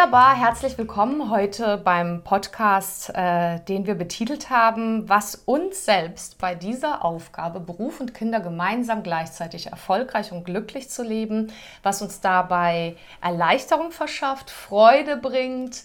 Wunderbar, 0.00 0.34
herzlich 0.34 0.78
willkommen 0.78 1.30
heute 1.30 1.76
beim 1.76 2.24
Podcast, 2.24 3.10
äh, 3.14 3.60
den 3.68 3.86
wir 3.86 3.94
betitelt 3.94 4.48
haben, 4.48 5.06
was 5.10 5.34
uns 5.34 5.84
selbst 5.84 6.38
bei 6.38 6.54
dieser 6.54 7.04
Aufgabe, 7.04 7.60
Beruf 7.60 8.00
und 8.00 8.14
Kinder 8.14 8.40
gemeinsam 8.40 9.02
gleichzeitig 9.02 9.66
erfolgreich 9.66 10.32
und 10.32 10.44
glücklich 10.44 10.88
zu 10.88 11.02
leben, 11.02 11.52
was 11.82 12.00
uns 12.00 12.22
dabei 12.22 12.96
Erleichterung 13.20 13.90
verschafft, 13.90 14.48
Freude 14.48 15.18
bringt, 15.18 15.84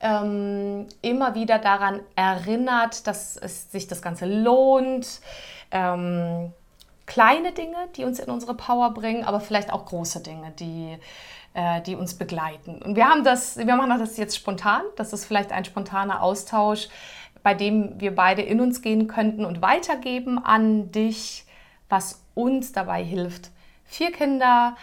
ähm, 0.00 0.88
immer 1.00 1.36
wieder 1.36 1.60
daran 1.60 2.00
erinnert, 2.16 3.06
dass 3.06 3.36
es 3.36 3.70
sich 3.70 3.86
das 3.86 4.02
Ganze 4.02 4.26
lohnt. 4.26 5.20
Ähm, 5.70 6.52
kleine 7.06 7.52
Dinge, 7.52 7.76
die 7.94 8.04
uns 8.04 8.18
in 8.18 8.28
unsere 8.28 8.54
Power 8.54 8.92
bringen, 8.92 9.22
aber 9.22 9.38
vielleicht 9.38 9.72
auch 9.72 9.86
große 9.86 10.20
Dinge, 10.20 10.50
die 10.58 10.98
die 11.86 11.96
uns 11.96 12.14
begleiten. 12.14 12.80
Und 12.80 12.96
wir 12.96 13.06
haben 13.06 13.24
das, 13.24 13.58
wir 13.58 13.76
machen 13.76 13.98
das 13.98 14.16
jetzt 14.16 14.36
spontan. 14.36 14.82
Das 14.96 15.12
ist 15.12 15.26
vielleicht 15.26 15.52
ein 15.52 15.66
spontaner 15.66 16.22
Austausch, 16.22 16.88
bei 17.42 17.54
dem 17.54 18.00
wir 18.00 18.14
beide 18.14 18.40
in 18.42 18.60
uns 18.60 18.80
gehen 18.80 19.06
könnten 19.06 19.44
und 19.44 19.60
weitergeben 19.60 20.42
an 20.42 20.90
dich, 20.92 21.44
was 21.88 22.22
uns 22.34 22.72
dabei 22.72 23.04
hilft. 23.04 23.50
Vier 23.84 24.12
Kinder, 24.12 24.76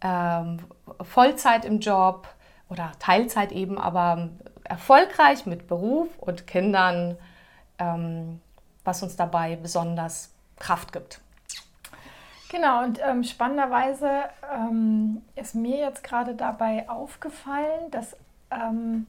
ähm, 0.00 0.58
Vollzeit 1.02 1.64
im 1.64 1.80
Job 1.80 2.28
oder 2.68 2.92
Teilzeit 2.98 3.52
eben, 3.52 3.78
aber 3.78 4.30
erfolgreich 4.64 5.46
mit 5.46 5.68
Beruf 5.68 6.08
und 6.18 6.46
Kindern, 6.46 7.16
ähm, 7.78 8.40
was 8.84 9.02
uns 9.02 9.16
dabei 9.16 9.56
besonders 9.56 10.34
Kraft 10.58 10.92
gibt. 10.92 11.20
Genau, 12.50 12.82
und 12.82 12.98
ähm, 13.04 13.24
spannenderweise 13.24 14.24
ähm, 14.54 15.22
ist 15.36 15.54
mir 15.54 15.78
jetzt 15.78 16.02
gerade 16.02 16.34
dabei 16.34 16.88
aufgefallen, 16.88 17.90
dass 17.90 18.16
ähm, 18.50 19.06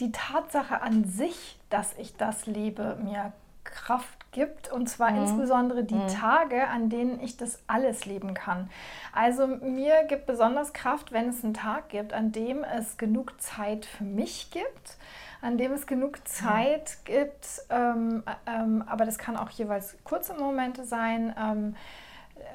die 0.00 0.10
Tatsache 0.10 0.82
an 0.82 1.04
sich, 1.04 1.58
dass 1.70 1.96
ich 1.96 2.16
das 2.16 2.46
lebe, 2.46 2.96
mir 3.02 3.32
Kraft 3.62 4.32
gibt. 4.32 4.70
Und 4.72 4.88
zwar 4.88 5.12
mhm. 5.12 5.22
insbesondere 5.22 5.84
die 5.84 5.94
mhm. 5.94 6.08
Tage, 6.08 6.68
an 6.68 6.90
denen 6.90 7.20
ich 7.20 7.36
das 7.36 7.62
alles 7.66 8.04
leben 8.04 8.34
kann. 8.34 8.68
Also 9.12 9.46
mir 9.46 10.04
gibt 10.08 10.26
besonders 10.26 10.72
Kraft, 10.72 11.12
wenn 11.12 11.28
es 11.28 11.44
einen 11.44 11.54
Tag 11.54 11.88
gibt, 11.88 12.12
an 12.12 12.32
dem 12.32 12.64
es 12.64 12.96
genug 12.96 13.40
Zeit 13.40 13.86
für 13.86 14.04
mich 14.04 14.50
gibt 14.50 14.98
an 15.44 15.58
dem 15.58 15.72
es 15.72 15.86
genug 15.86 16.26
Zeit 16.26 17.04
gibt, 17.04 17.46
ähm, 17.68 18.22
ähm, 18.46 18.82
aber 18.86 19.04
das 19.04 19.18
kann 19.18 19.36
auch 19.36 19.50
jeweils 19.50 19.94
kurze 20.02 20.32
Momente 20.32 20.84
sein, 20.84 21.34
ähm, 21.38 21.76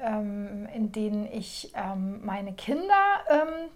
ähm, 0.02 0.68
in 0.74 0.92
denen 0.92 1.26
ich 1.30 1.72
ähm, 1.74 2.24
meine 2.24 2.52
Kinder 2.52 3.20
ähm, 3.28 3.70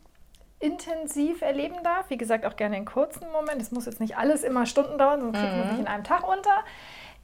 intensiv 0.61 1.43
erleben 1.43 1.83
darf. 1.83 2.09
Wie 2.09 2.17
gesagt, 2.17 2.47
auch 2.47 2.57
gerne 2.57 2.77
in 2.77 2.85
kurzen 2.85 3.31
Momenten. 3.33 3.61
Es 3.61 3.71
muss 3.71 3.87
jetzt 3.87 4.01
nicht 4.01 4.17
alles 4.17 4.43
immer 4.43 4.67
Stunden 4.67 4.99
dauern, 4.99 5.21
sonst 5.21 5.39
kriegt 5.39 5.57
man 5.57 5.65
sich 5.65 5.75
mhm. 5.75 5.81
in 5.81 5.87
einem 5.87 6.05
Tag 6.05 6.27
unter. 6.27 6.65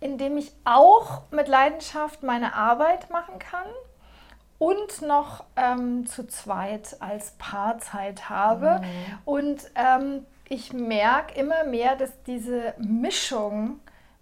In 0.00 0.18
dem 0.18 0.36
ich 0.36 0.52
auch 0.64 1.22
mit 1.30 1.48
Leidenschaft 1.48 2.22
meine 2.22 2.54
Arbeit 2.54 3.10
machen 3.10 3.38
kann 3.38 3.66
und 4.58 5.02
noch 5.02 5.44
ähm, 5.56 6.06
zu 6.06 6.26
zweit 6.26 6.96
als 7.00 7.32
Paarzeit 7.32 8.28
habe. 8.28 8.80
Mhm. 8.80 9.18
Und 9.24 9.70
ähm, 9.74 10.26
ich 10.48 10.72
merke 10.72 11.38
immer 11.38 11.64
mehr, 11.64 11.96
dass 11.96 12.22
diese 12.24 12.74
Mischung 12.78 13.80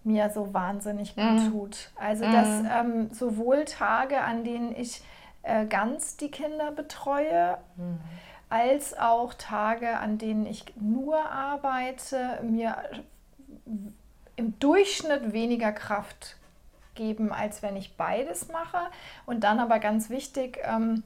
mir 0.09 0.29
so 0.29 0.53
wahnsinnig 0.53 1.15
gut 1.15 1.23
mhm. 1.23 1.51
tut. 1.51 1.91
Also 1.95 2.25
mhm. 2.25 2.31
dass 2.31 2.47
ähm, 2.71 3.09
sowohl 3.11 3.65
Tage, 3.65 4.21
an 4.21 4.43
denen 4.43 4.75
ich 4.75 5.01
äh, 5.43 5.65
ganz 5.65 6.17
die 6.17 6.31
Kinder 6.31 6.71
betreue, 6.71 7.57
mhm. 7.75 7.99
als 8.49 8.97
auch 8.97 9.33
Tage, 9.33 9.97
an 9.97 10.17
denen 10.17 10.45
ich 10.45 10.65
nur 10.79 11.17
arbeite, 11.31 12.39
mir 12.41 12.75
im 14.35 14.57
Durchschnitt 14.59 15.33
weniger 15.33 15.71
Kraft 15.71 16.37
geben, 16.95 17.31
als 17.31 17.61
wenn 17.61 17.75
ich 17.75 17.95
beides 17.95 18.49
mache. 18.49 18.79
Und 19.25 19.43
dann 19.43 19.59
aber 19.59 19.79
ganz 19.79 20.09
wichtig, 20.09 20.59
ähm, 20.63 21.03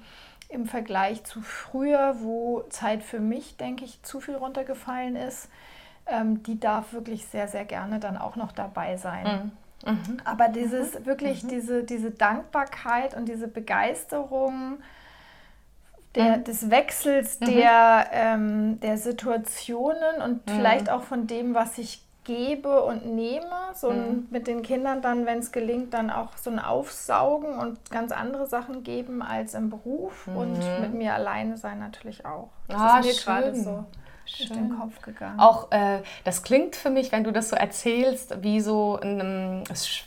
im 0.49 0.65
Vergleich 0.67 1.23
zu 1.23 1.41
früher, 1.41 2.17
wo 2.19 2.61
Zeit 2.69 3.03
für 3.03 3.19
mich, 3.19 3.57
denke 3.57 3.85
ich, 3.85 4.01
zu 4.03 4.21
viel 4.21 4.35
runtergefallen 4.35 5.15
ist, 5.15 5.49
ähm, 6.05 6.43
die 6.43 6.59
darf 6.59 6.93
wirklich 6.93 7.25
sehr, 7.27 7.47
sehr 7.47 7.65
gerne 7.65 7.99
dann 7.99 8.17
auch 8.17 8.35
noch 8.35 8.51
dabei 8.51 8.97
sein. 8.97 9.51
Mhm. 9.85 9.91
Mhm. 9.91 10.17
Aber 10.23 10.47
dieses 10.47 10.99
mhm. 10.99 11.05
wirklich, 11.05 11.43
mhm. 11.43 11.49
Diese, 11.49 11.83
diese 11.83 12.11
Dankbarkeit 12.11 13.15
und 13.15 13.27
diese 13.27 13.47
Begeisterung 13.47 14.77
der, 16.15 16.37
mhm. 16.37 16.43
des 16.43 16.69
Wechsels 16.69 17.39
mhm. 17.39 17.45
der, 17.45 18.05
ähm, 18.11 18.79
der 18.79 18.97
Situationen 18.97 20.21
und 20.23 20.41
vielleicht 20.49 20.89
auch 20.89 21.03
von 21.03 21.27
dem, 21.27 21.53
was 21.53 21.77
ich 21.77 22.03
gebe 22.23 22.83
und 22.83 23.05
nehme, 23.05 23.45
so 23.73 23.89
ein, 23.89 24.27
mit 24.31 24.47
den 24.47 24.61
Kindern 24.61 25.01
dann, 25.01 25.25
wenn 25.25 25.39
es 25.39 25.51
gelingt, 25.51 25.93
dann 25.93 26.09
auch 26.09 26.37
so 26.37 26.49
ein 26.49 26.59
Aufsaugen 26.59 27.57
und 27.57 27.91
ganz 27.91 28.13
andere 28.13 28.47
Sachen 28.47 28.83
geben 28.83 29.21
als 29.21 29.53
im 29.53 29.69
Beruf 29.69 30.27
und 30.27 30.57
mit 30.79 30.93
mir 30.93 31.13
alleine 31.13 31.57
sein 31.57 31.79
natürlich 31.79 32.25
auch. 32.25 32.47
Das 32.69 32.79
ah, 32.79 32.99
ist 32.99 33.05
mir 33.05 33.13
gerade 33.13 33.55
so. 33.55 33.83
Schön. 34.25 34.47
durch 34.47 34.59
den 34.59 34.79
Kopf 34.79 35.01
gegangen. 35.01 35.39
Auch 35.39 35.71
äh, 35.71 36.01
das 36.23 36.43
klingt 36.43 36.75
für 36.75 36.89
mich, 36.89 37.11
wenn 37.11 37.23
du 37.23 37.31
das 37.31 37.49
so 37.49 37.55
erzählst, 37.55 38.41
wie 38.41 38.61
so 38.61 38.99
ein, 39.01 39.63
es 39.69 40.03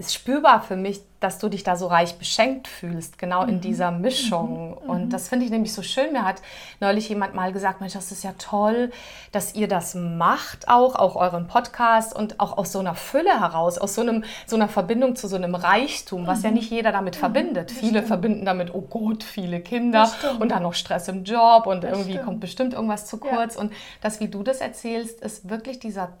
ist 0.00 0.14
spürbar 0.14 0.62
für 0.62 0.76
mich, 0.76 1.02
dass 1.20 1.38
du 1.38 1.50
dich 1.50 1.62
da 1.62 1.76
so 1.76 1.86
reich 1.86 2.16
beschenkt 2.16 2.66
fühlst, 2.66 3.18
genau 3.18 3.44
in 3.44 3.56
mhm. 3.56 3.60
dieser 3.60 3.90
Mischung. 3.90 4.70
Mhm. 4.70 4.90
Und 4.90 5.04
mhm. 5.04 5.10
das 5.10 5.28
finde 5.28 5.44
ich 5.44 5.50
nämlich 5.50 5.74
so 5.74 5.82
schön. 5.82 6.12
Mir 6.12 6.24
hat 6.24 6.40
neulich 6.80 7.10
jemand 7.10 7.34
mal 7.34 7.52
gesagt, 7.52 7.80
Mensch, 7.80 7.92
das 7.92 8.10
ist 8.10 8.24
ja 8.24 8.32
toll, 8.38 8.90
dass 9.30 9.54
ihr 9.54 9.68
das 9.68 9.94
macht, 9.94 10.68
auch, 10.68 10.96
auch 10.96 11.16
euren 11.16 11.46
Podcast 11.46 12.16
und 12.16 12.40
auch 12.40 12.56
aus 12.56 12.72
so 12.72 12.78
einer 12.78 12.94
Fülle 12.94 13.38
heraus, 13.38 13.76
aus 13.76 13.94
so, 13.94 14.00
einem, 14.00 14.24
so 14.46 14.56
einer 14.56 14.68
Verbindung 14.68 15.14
zu 15.14 15.28
so 15.28 15.36
einem 15.36 15.54
Reichtum, 15.54 16.26
was 16.26 16.38
mhm. 16.38 16.44
ja 16.44 16.50
nicht 16.52 16.70
jeder 16.70 16.90
damit 16.90 17.16
mhm. 17.16 17.20
verbindet. 17.20 17.70
Viele 17.70 17.90
stimmt. 17.90 18.08
verbinden 18.08 18.44
damit, 18.46 18.74
oh 18.74 18.80
Gott, 18.80 19.22
viele 19.22 19.60
Kinder 19.60 20.10
und 20.40 20.50
dann 20.50 20.62
noch 20.62 20.74
Stress 20.74 21.08
im 21.08 21.24
Job 21.24 21.66
und 21.66 21.84
das 21.84 21.92
irgendwie 21.92 22.12
stimmt. 22.12 22.24
kommt 22.24 22.40
bestimmt 22.40 22.72
irgendwas 22.72 23.06
zu 23.06 23.18
kurz. 23.18 23.56
Ja. 23.56 23.60
Und 23.60 23.72
das, 24.00 24.20
wie 24.20 24.28
du 24.28 24.42
das 24.42 24.62
erzählst, 24.62 25.20
ist 25.20 25.50
wirklich 25.50 25.78
dieser 25.78 26.14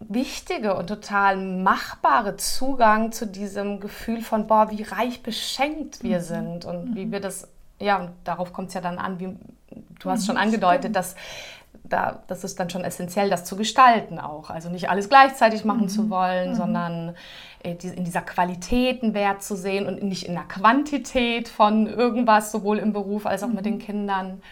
wichtige 0.00 0.74
und 0.74 0.86
total 0.86 1.36
machbare 1.36 2.36
Zugang 2.36 3.12
zu 3.12 3.26
diesem 3.26 3.80
Gefühl 3.80 4.22
von, 4.22 4.46
boah, 4.46 4.70
wie 4.70 4.82
reich 4.82 5.22
beschenkt 5.22 6.02
wir 6.02 6.18
mhm. 6.18 6.22
sind 6.22 6.64
und 6.64 6.90
mhm. 6.90 6.96
wie 6.96 7.12
wir 7.12 7.20
das, 7.20 7.48
ja, 7.78 7.98
und 7.98 8.10
darauf 8.24 8.52
kommt 8.52 8.68
es 8.68 8.74
ja 8.74 8.80
dann 8.80 8.98
an, 8.98 9.20
wie 9.20 9.36
du 10.00 10.10
hast 10.10 10.22
mhm, 10.22 10.26
schon 10.26 10.36
angedeutet, 10.38 10.96
dass 10.96 11.14
da, 11.84 12.22
das 12.28 12.44
ist 12.44 12.58
dann 12.58 12.70
schon 12.70 12.84
essentiell, 12.84 13.30
das 13.30 13.44
zu 13.44 13.56
gestalten 13.56 14.18
auch. 14.18 14.50
Also 14.50 14.70
nicht 14.70 14.88
alles 14.88 15.08
gleichzeitig 15.08 15.64
machen 15.64 15.82
mhm. 15.82 15.88
zu 15.88 16.10
wollen, 16.10 16.50
mhm. 16.50 16.54
sondern 16.54 17.14
äh, 17.62 17.72
in 17.72 18.04
dieser 18.04 18.22
Qualität 18.22 19.02
einen 19.02 19.14
Wert 19.14 19.42
zu 19.42 19.56
sehen 19.56 19.86
und 19.86 20.02
nicht 20.02 20.26
in 20.26 20.34
der 20.34 20.44
Quantität 20.44 21.48
von 21.48 21.86
irgendwas, 21.86 22.52
sowohl 22.52 22.78
im 22.78 22.92
Beruf 22.92 23.26
als 23.26 23.42
auch 23.42 23.48
mit 23.48 23.66
den 23.66 23.74
mhm. 23.74 23.80
Kindern. 23.80 24.42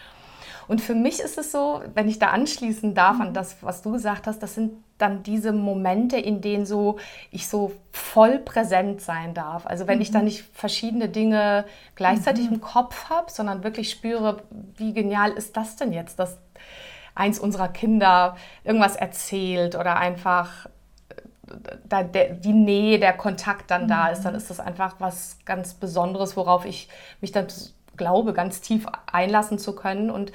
Und 0.69 0.81
für 0.81 0.93
mich 0.93 1.19
ist 1.19 1.39
es 1.39 1.51
so, 1.51 1.81
wenn 1.95 2.07
ich 2.07 2.19
da 2.19 2.27
anschließen 2.27 2.93
darf 2.93 3.19
an 3.19 3.33
das, 3.33 3.57
was 3.61 3.81
du 3.81 3.91
gesagt 3.91 4.27
hast, 4.27 4.43
das 4.43 4.53
sind 4.53 4.73
dann 4.99 5.23
diese 5.23 5.51
Momente, 5.51 6.17
in 6.17 6.41
denen 6.41 6.67
so 6.67 6.99
ich 7.31 7.47
so 7.47 7.71
voll 7.91 8.37
präsent 8.37 9.01
sein 9.01 9.33
darf. 9.33 9.65
Also 9.65 9.87
wenn 9.87 9.95
mhm. 9.95 10.03
ich 10.03 10.11
da 10.11 10.21
nicht 10.21 10.43
verschiedene 10.53 11.09
Dinge 11.09 11.65
gleichzeitig 11.95 12.49
mhm. 12.49 12.57
im 12.57 12.61
Kopf 12.61 13.09
habe, 13.09 13.31
sondern 13.31 13.63
wirklich 13.63 13.89
spüre, 13.89 14.43
wie 14.75 14.93
genial 14.93 15.31
ist 15.31 15.57
das 15.57 15.75
denn 15.75 15.91
jetzt, 15.91 16.19
dass 16.19 16.37
eins 17.15 17.39
unserer 17.39 17.69
Kinder 17.69 18.35
irgendwas 18.63 18.95
erzählt 18.95 19.73
oder 19.73 19.97
einfach 19.97 20.67
äh, 21.09 21.15
da 21.83 22.03
der, 22.03 22.35
die 22.35 22.53
Nähe, 22.53 22.99
der 22.99 23.13
Kontakt 23.13 23.71
dann 23.71 23.85
mhm. 23.85 23.87
da 23.87 24.07
ist, 24.09 24.21
dann 24.21 24.35
ist 24.35 24.51
das 24.51 24.59
einfach 24.59 24.97
was 24.99 25.39
ganz 25.45 25.73
Besonderes, 25.73 26.37
worauf 26.37 26.65
ich 26.65 26.89
mich 27.21 27.31
dann 27.31 27.47
glaube, 27.99 28.33
ganz 28.33 28.61
tief 28.61 28.87
einlassen 29.11 29.59
zu 29.59 29.75
können. 29.75 30.09
Und 30.09 30.31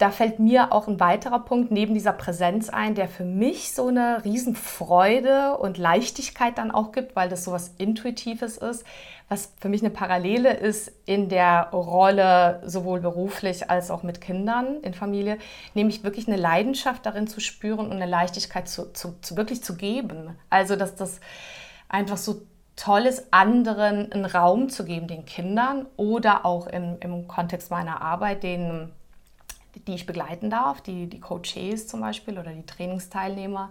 da 0.00 0.10
fällt 0.10 0.38
mir 0.38 0.72
auch 0.72 0.88
ein 0.88 0.98
weiterer 0.98 1.40
Punkt 1.40 1.70
neben 1.70 1.92
dieser 1.92 2.14
Präsenz 2.14 2.70
ein, 2.70 2.94
der 2.94 3.06
für 3.06 3.24
mich 3.24 3.74
so 3.74 3.88
eine 3.88 4.24
Riesenfreude 4.24 5.58
und 5.58 5.76
Leichtigkeit 5.76 6.56
dann 6.56 6.70
auch 6.70 6.92
gibt, 6.92 7.14
weil 7.16 7.28
das 7.28 7.44
so 7.44 7.52
was 7.52 7.74
Intuitives 7.76 8.56
ist, 8.56 8.86
was 9.28 9.52
für 9.60 9.68
mich 9.68 9.82
eine 9.82 9.90
Parallele 9.90 10.54
ist 10.54 10.90
in 11.04 11.28
der 11.28 11.68
Rolle 11.72 12.62
sowohl 12.64 13.00
beruflich 13.00 13.68
als 13.68 13.90
auch 13.90 14.02
mit 14.02 14.22
Kindern 14.22 14.80
in 14.80 14.94
Familie, 14.94 15.36
nämlich 15.74 16.02
wirklich 16.02 16.26
eine 16.28 16.38
Leidenschaft 16.38 17.04
darin 17.04 17.26
zu 17.26 17.40
spüren 17.40 17.80
und 17.80 17.92
eine 17.92 18.06
Leichtigkeit 18.06 18.70
zu, 18.70 18.90
zu, 18.94 19.16
zu 19.20 19.36
wirklich 19.36 19.62
zu 19.62 19.76
geben. 19.76 20.38
Also 20.48 20.76
dass 20.76 20.96
das 20.96 21.20
einfach 21.90 22.16
so 22.16 22.40
toll 22.80 23.02
ist, 23.02 23.26
anderen 23.30 24.10
einen 24.10 24.24
Raum 24.24 24.70
zu 24.70 24.86
geben, 24.86 25.06
den 25.06 25.26
Kindern 25.26 25.86
oder 25.98 26.46
auch 26.46 26.66
im, 26.66 26.96
im 27.00 27.28
Kontext 27.28 27.70
meiner 27.70 28.00
Arbeit, 28.00 28.42
den, 28.42 28.90
die 29.86 29.94
ich 29.94 30.06
begleiten 30.06 30.48
darf, 30.48 30.80
die, 30.80 31.06
die 31.06 31.20
Coaches 31.20 31.88
zum 31.88 32.00
Beispiel 32.00 32.38
oder 32.38 32.52
die 32.52 32.64
Trainingsteilnehmer. 32.64 33.70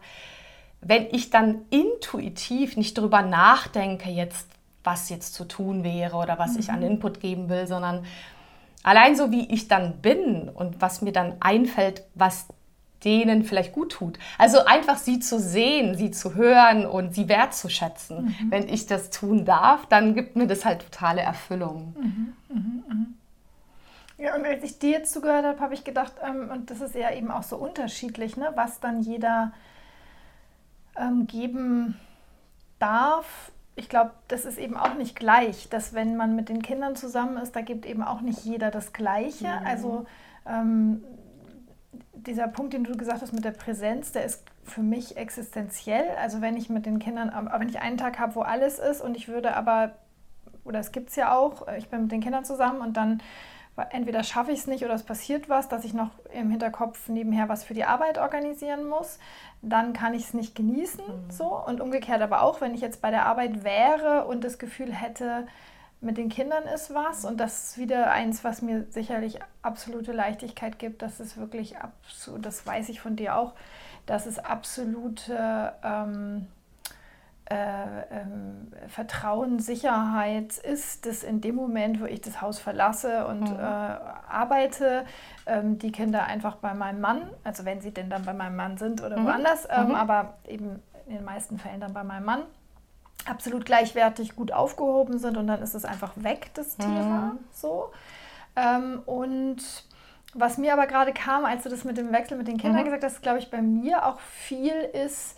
Wenn 0.82 1.08
ich 1.12 1.32
dann 1.32 1.62
intuitiv 1.72 2.78
nicht 2.78 3.00
darüber 3.00 3.24
nachdenke, 3.24 4.12
jetzt, 4.12 4.48
was 4.84 5.10
jetzt 5.10 5.34
zu 5.34 5.46
tun 5.46 5.84
wäre 5.84 6.16
oder 6.16 6.38
was 6.38 6.54
mhm. 6.54 6.60
ich 6.60 6.70
an 6.70 6.80
mhm. 6.82 6.86
Input 6.86 7.20
geben 7.20 7.50
will, 7.50 7.66
sondern 7.66 8.06
allein 8.84 9.16
so 9.16 9.32
wie 9.32 9.52
ich 9.52 9.68
dann 9.68 9.98
bin 10.02 10.50
und 10.50 10.82
was 10.82 11.02
mir 11.02 11.12
dann 11.12 11.36
einfällt, 11.40 12.04
was 12.14 12.46
denen 13.04 13.44
vielleicht 13.44 13.74
gut 13.74 13.94
tut. 13.94 14.20
Also 14.38 14.66
einfach 14.66 14.98
sie 14.98 15.20
zu 15.20 15.40
sehen, 15.40 15.96
sie 15.96 16.12
zu 16.12 16.36
hören 16.36 16.86
und 16.86 17.16
sie 17.16 17.30
wertzuschätzen. 17.30 18.26
Mhm. 18.26 18.52
Wenn 18.52 18.68
ich 18.68 18.88
das 18.88 19.10
tun 19.10 19.46
darf, 19.46 19.86
dann 19.86 20.16
gibt 20.16 20.36
mir 20.36 20.48
das 20.48 20.66
halt 20.66 20.82
totale 20.82 21.22
Erfüllung. 21.22 21.96
Mhm. 21.98 22.34
Mhm. 22.50 22.84
mhm. 22.88 23.16
Ja, 24.18 24.36
und 24.36 24.46
als 24.46 24.64
ich 24.64 24.80
dir 24.80 24.90
jetzt 24.90 25.14
zugehört 25.14 25.46
habe, 25.46 25.62
habe 25.62 25.74
ich 25.74 25.86
gedacht, 25.86 26.12
ähm, 26.22 26.50
und 26.52 26.70
das 26.70 26.82
ist 26.82 26.94
ja 26.94 27.10
eben 27.12 27.32
auch 27.32 27.44
so 27.44 27.56
unterschiedlich, 27.56 28.36
ne, 28.36 28.52
was 28.56 28.82
dann 28.82 29.00
jeder 29.02 29.54
ähm, 30.98 31.26
geben 31.26 31.98
darf. 32.80 33.54
Ich 33.78 33.88
glaube, 33.88 34.12
das 34.28 34.44
ist 34.44 34.58
eben 34.58 34.76
auch 34.76 34.96
nicht 34.96 35.16
gleich, 35.16 35.70
dass 35.70 35.94
wenn 35.94 36.18
man 36.18 36.36
mit 36.36 36.50
den 36.50 36.62
Kindern 36.62 36.98
zusammen 36.98 37.38
ist, 37.38 37.56
da 37.56 37.62
gibt 37.62 37.86
eben 37.86 38.04
auch 38.04 38.20
nicht 38.20 38.44
jeder 38.44 38.72
das 38.72 38.92
Gleiche. 38.92 39.48
Mhm. 39.48 39.66
Also 39.66 40.06
ähm, 40.46 41.02
dieser 42.26 42.48
Punkt, 42.48 42.74
den 42.74 42.84
du 42.84 42.96
gesagt 42.96 43.22
hast 43.22 43.34
mit 43.34 43.46
der 43.46 43.52
Präsenz, 43.52 44.12
der 44.12 44.26
ist 44.26 44.44
für 44.64 44.82
mich 44.82 45.18
existenziell. 45.18 46.06
Also 46.22 46.42
wenn 46.42 46.58
ich 46.58 46.70
mit 46.70 46.86
den 46.86 47.00
Kindern, 47.00 47.30
aber 47.30 47.60
wenn 47.60 47.70
ich 47.70 47.80
einen 47.80 47.98
Tag 47.98 48.20
habe, 48.20 48.36
wo 48.36 48.42
alles 48.42 48.80
ist 48.80 49.02
und 49.02 49.16
ich 49.18 49.28
würde 49.28 49.56
aber, 49.56 49.94
oder 50.64 50.80
es 50.80 50.92
gibt 50.92 51.10
es 51.10 51.16
ja 51.16 51.36
auch, 51.36 51.68
ich 51.78 51.90
bin 51.90 52.04
mit 52.04 52.12
den 52.12 52.22
Kindern 52.22 52.46
zusammen 52.46 52.82
und 52.82 52.98
dann 52.98 53.22
entweder 53.92 54.24
schaffe 54.24 54.52
ich 54.52 54.60
es 54.60 54.68
nicht 54.68 54.84
oder 54.84 54.94
es 54.94 55.04
passiert 55.04 55.50
was, 55.50 55.70
dass 55.70 55.86
ich 55.86 55.94
noch 55.94 56.10
im 56.34 56.50
Hinterkopf 56.50 57.08
nebenher 57.08 57.50
was 57.50 57.64
für 57.64 57.74
die 57.74 57.86
Arbeit 57.86 58.18
organisieren 58.18 58.88
muss, 58.88 59.20
dann 59.62 59.94
kann 59.94 60.14
ich 60.14 60.24
es 60.24 60.34
nicht 60.34 60.56
genießen. 60.56 61.04
Mhm. 61.06 61.32
So. 61.32 61.66
Und 61.66 61.82
umgekehrt 61.82 62.22
aber 62.22 62.42
auch, 62.42 62.62
wenn 62.62 62.74
ich 62.74 62.82
jetzt 62.82 63.02
bei 63.02 63.12
der 63.12 63.26
Arbeit 63.26 63.64
wäre 63.64 64.26
und 64.26 64.44
das 64.44 64.60
Gefühl 64.60 64.94
hätte, 64.94 65.48
mit 66.02 66.18
den 66.18 66.30
Kindern 66.30 66.64
ist 66.64 66.94
was 66.94 67.26
und 67.26 67.38
das 67.38 67.72
ist 67.72 67.78
wieder 67.78 68.12
eins, 68.12 68.44
was 68.44 68.62
mir 68.62 68.86
sicherlich 68.90 69.40
absolute 69.62 70.14
Leichtigkeit 70.14 70.80
gibt. 70.80 71.02
Das 71.02 71.20
ist 71.20 71.38
wirklich 71.38 71.78
absolut, 71.78 72.46
das 72.46 72.66
weiß 72.66 72.90
ich 72.90 73.02
von 73.02 73.16
dir 73.16 73.36
auch, 73.36 73.54
dass 74.06 74.26
es 74.26 74.40
absolute 74.40 75.74
ähm, 75.84 76.48
äh, 77.50 77.56
ähm, 78.12 78.72
Vertrauen, 78.88 79.60
Sicherheit 79.60 80.58
ist, 80.58 81.06
dass 81.06 81.24
in 81.24 81.42
dem 81.42 81.56
Moment, 81.56 82.00
wo 82.00 82.06
ich 82.06 82.22
das 82.22 82.42
Haus 82.42 82.60
verlasse 82.60 83.28
und 83.28 83.42
mhm. 83.42 83.60
äh, 83.60 83.62
arbeite, 83.62 85.06
ähm, 85.48 85.80
die 85.80 85.92
Kinder 85.92 86.26
einfach 86.26 86.58
bei 86.58 86.74
meinem 86.74 87.02
Mann, 87.02 87.24
also 87.44 87.66
wenn 87.66 87.82
sie 87.82 87.92
denn 87.92 88.10
dann 88.10 88.24
bei 88.24 88.34
meinem 88.34 88.56
Mann 88.56 88.78
sind 88.78 89.02
oder 89.04 89.18
mhm. 89.18 89.26
woanders, 89.26 89.68
ähm, 89.70 89.90
mhm. 89.90 89.96
aber 89.96 90.38
eben 90.48 90.82
in 91.08 91.16
den 91.16 91.26
meisten 91.26 91.58
Fällen 91.58 91.82
dann 91.82 91.94
bei 91.94 92.04
meinem 92.04 92.26
Mann 92.26 92.44
absolut 93.26 93.66
gleichwertig 93.66 94.36
gut 94.36 94.52
aufgehoben 94.52 95.20
sind 95.20 95.38
und 95.38 95.48
dann 95.48 95.62
ist 95.62 95.76
es 95.76 95.86
einfach 95.86 96.14
weg, 96.16 96.52
das 96.54 96.78
mhm. 96.78 96.84
Thema. 96.84 97.38
So. 97.52 97.92
Ähm, 98.56 99.02
und 99.06 99.58
was 100.34 100.58
mir 100.58 100.74
aber 100.74 100.88
gerade 100.88 101.12
kam, 101.12 101.46
als 101.46 101.64
du 101.64 101.70
das 101.70 101.84
mit 101.84 101.98
dem 101.98 102.12
Wechsel 102.12 102.38
mit 102.38 102.48
den 102.48 102.58
Kindern 102.58 102.82
mhm. 102.82 102.86
gesagt 102.86 103.04
hast, 103.04 103.22
glaube 103.22 103.40
ich, 103.40 103.50
bei 103.50 103.62
mir 103.62 104.06
auch 104.06 104.20
viel 104.20 104.74
ist, 104.74 105.38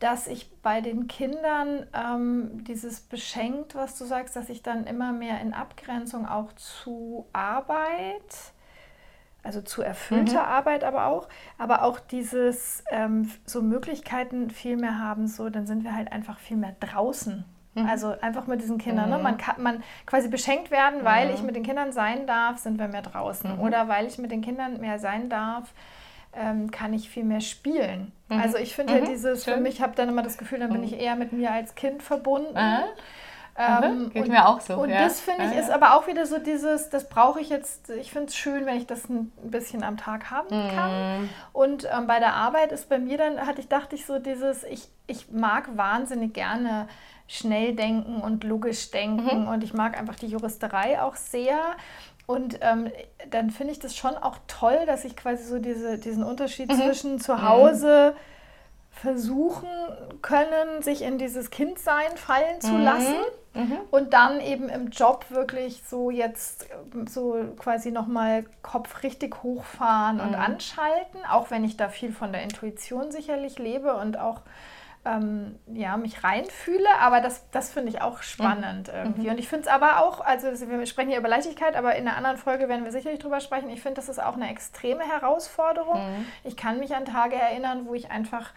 dass 0.00 0.26
ich 0.26 0.50
bei 0.60 0.80
den 0.80 1.06
Kindern 1.06 1.86
ähm, 1.94 2.64
dieses 2.64 3.00
beschenkt, 3.00 3.74
was 3.74 3.96
du 3.96 4.04
sagst, 4.04 4.34
dass 4.36 4.48
ich 4.48 4.62
dann 4.62 4.86
immer 4.86 5.12
mehr 5.12 5.40
in 5.40 5.54
Abgrenzung 5.54 6.26
auch 6.26 6.52
zu 6.54 7.26
Arbeit 7.32 8.52
also 9.44 9.60
zu 9.60 9.82
erfüllter 9.82 10.42
mhm. 10.42 10.48
Arbeit 10.48 10.84
aber 10.84 11.06
auch, 11.06 11.28
aber 11.58 11.82
auch 11.82 12.00
dieses 12.00 12.82
ähm, 12.90 13.30
so 13.44 13.62
Möglichkeiten 13.62 14.50
viel 14.50 14.76
mehr 14.76 14.98
haben, 14.98 15.28
so 15.28 15.50
dann 15.50 15.66
sind 15.66 15.84
wir 15.84 15.94
halt 15.94 16.10
einfach 16.10 16.38
viel 16.38 16.56
mehr 16.56 16.74
draußen. 16.80 17.44
Mhm. 17.74 17.86
Also 17.86 18.14
einfach 18.20 18.46
mit 18.46 18.62
diesen 18.62 18.78
Kindern. 18.78 19.10
Ne? 19.10 19.16
Mhm. 19.16 19.22
Ne? 19.22 19.30
Man 19.30 19.38
kann 19.38 19.62
man 19.62 19.82
quasi 20.06 20.28
beschenkt 20.28 20.70
werden, 20.70 21.04
weil 21.04 21.30
ich 21.30 21.40
mhm. 21.40 21.46
mit 21.46 21.56
den 21.56 21.62
Kindern 21.62 21.92
sein 21.92 22.26
darf, 22.26 22.58
sind 22.58 22.78
wir 22.78 22.88
mehr 22.88 23.02
draußen. 23.02 23.56
Mhm. 23.56 23.60
Oder 23.60 23.88
weil 23.88 24.06
ich 24.06 24.18
mit 24.18 24.30
den 24.30 24.42
Kindern 24.42 24.80
mehr 24.80 24.98
sein 24.98 25.28
darf, 25.28 25.72
ähm, 26.36 26.70
kann 26.70 26.92
ich 26.92 27.10
viel 27.10 27.24
mehr 27.24 27.40
spielen. 27.40 28.12
Mhm. 28.28 28.40
Also 28.40 28.58
ich 28.58 28.74
finde 28.74 28.98
ja 28.98 29.04
dieses, 29.04 29.44
Schön. 29.44 29.54
für 29.54 29.60
mich 29.60 29.82
habe 29.82 29.94
dann 29.94 30.08
immer 30.08 30.22
das 30.22 30.38
Gefühl, 30.38 30.60
dann 30.60 30.72
bin 30.72 30.82
ich 30.82 30.98
eher 30.98 31.16
mit 31.16 31.32
mir 31.32 31.52
als 31.52 31.74
Kind 31.74 32.02
verbunden. 32.02 32.56
Ähm, 33.56 34.10
Geht 34.10 34.24
und, 34.24 34.30
mir 34.30 34.48
auch 34.48 34.60
so. 34.60 34.74
Und 34.74 34.90
ja. 34.90 35.04
das 35.04 35.20
finde 35.20 35.44
ich 35.44 35.52
ja, 35.52 35.60
ist 35.60 35.70
aber 35.70 35.94
auch 35.94 36.08
wieder 36.08 36.26
so 36.26 36.38
dieses, 36.38 36.90
das 36.90 37.08
brauche 37.08 37.40
ich 37.40 37.50
jetzt, 37.50 37.88
ich 37.90 38.10
finde 38.10 38.28
es 38.28 38.36
schön, 38.36 38.66
wenn 38.66 38.76
ich 38.76 38.86
das 38.86 39.08
ein 39.08 39.30
bisschen 39.44 39.84
am 39.84 39.96
Tag 39.96 40.30
haben 40.32 40.48
kann. 40.48 41.22
Mm. 41.22 41.28
Und 41.52 41.88
ähm, 41.92 42.08
bei 42.08 42.18
der 42.18 42.34
Arbeit 42.34 42.72
ist 42.72 42.88
bei 42.88 42.98
mir 42.98 43.16
dann, 43.16 43.46
hatte 43.46 43.60
ich, 43.60 43.68
dachte 43.68 43.94
ich 43.94 44.06
so 44.06 44.18
dieses, 44.18 44.64
ich, 44.64 44.88
ich 45.06 45.30
mag 45.30 45.76
wahnsinnig 45.76 46.34
gerne 46.34 46.88
schnell 47.28 47.76
denken 47.76 48.20
und 48.20 48.42
logisch 48.42 48.90
denken 48.90 49.42
mhm. 49.42 49.48
und 49.48 49.64
ich 49.64 49.72
mag 49.72 49.98
einfach 49.98 50.16
die 50.16 50.26
Juristerei 50.26 51.00
auch 51.00 51.14
sehr. 51.14 51.58
Und 52.26 52.58
ähm, 52.60 52.90
dann 53.30 53.50
finde 53.50 53.72
ich 53.72 53.78
das 53.78 53.96
schon 53.96 54.16
auch 54.16 54.38
toll, 54.48 54.78
dass 54.86 55.04
ich 55.04 55.16
quasi 55.16 55.44
so 55.44 55.58
diese, 55.58 55.98
diesen 55.98 56.24
Unterschied 56.24 56.70
mhm. 56.70 56.80
zwischen 56.80 57.20
zu 57.20 57.42
Hause 57.42 58.16
versuchen 58.90 59.68
können, 60.22 60.82
sich 60.82 61.02
in 61.02 61.18
dieses 61.18 61.50
Kindsein 61.50 62.16
fallen 62.16 62.60
zu 62.60 62.72
mhm. 62.72 62.82
lassen 62.82 63.16
mhm. 63.54 63.78
und 63.90 64.12
dann 64.12 64.40
eben 64.40 64.68
im 64.68 64.90
Job 64.90 65.26
wirklich 65.30 65.82
so 65.86 66.10
jetzt 66.10 66.66
so 67.08 67.36
quasi 67.58 67.90
nochmal 67.90 68.44
Kopf 68.62 69.02
richtig 69.02 69.42
hochfahren 69.42 70.16
mhm. 70.16 70.22
und 70.22 70.34
anschalten, 70.34 71.20
auch 71.30 71.50
wenn 71.50 71.64
ich 71.64 71.76
da 71.76 71.88
viel 71.88 72.12
von 72.12 72.32
der 72.32 72.42
Intuition 72.42 73.10
sicherlich 73.10 73.58
lebe 73.58 73.94
und 73.94 74.18
auch 74.18 74.42
ähm, 75.06 75.58
ja, 75.66 75.96
mich 75.96 76.24
reinfühle, 76.24 76.88
aber 76.98 77.20
das, 77.20 77.48
das 77.50 77.70
finde 77.70 77.90
ich 77.90 78.00
auch 78.00 78.22
spannend 78.22 78.88
mhm. 78.88 78.94
irgendwie. 78.94 79.30
Und 79.30 79.38
ich 79.38 79.48
finde 79.48 79.64
es 79.64 79.68
aber 79.68 80.02
auch, 80.02 80.20
also 80.20 80.48
wir 80.48 80.86
sprechen 80.86 81.10
hier 81.10 81.18
über 81.18 81.28
Leichtigkeit, 81.28 81.76
aber 81.76 81.94
in 81.94 82.08
einer 82.08 82.16
anderen 82.16 82.38
Folge 82.38 82.68
werden 82.68 82.84
wir 82.84 82.92
sicherlich 82.92 83.20
drüber 83.20 83.40
sprechen. 83.40 83.68
Ich 83.68 83.82
finde, 83.82 83.96
das 83.96 84.08
ist 84.08 84.22
auch 84.22 84.34
eine 84.34 84.50
extreme 84.50 85.04
Herausforderung. 85.04 85.98
Mhm. 86.00 86.26
Ich 86.42 86.56
kann 86.56 86.78
mich 86.78 86.94
an 86.94 87.04
Tage 87.04 87.36
erinnern, 87.36 87.86
wo 87.86 87.94
ich 87.94 88.10
einfach 88.10 88.52